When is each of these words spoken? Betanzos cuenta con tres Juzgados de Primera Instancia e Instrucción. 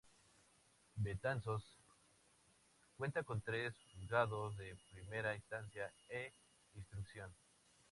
Betanzos 0.95 1.63
cuenta 2.97 3.21
con 3.21 3.41
tres 3.41 3.75
Juzgados 3.93 4.57
de 4.57 4.75
Primera 4.91 5.35
Instancia 5.35 5.93
e 6.09 6.33
Instrucción. 6.73 7.31